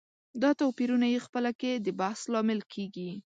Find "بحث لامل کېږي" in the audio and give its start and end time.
1.99-3.09